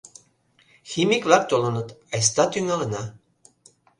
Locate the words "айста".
2.13-2.43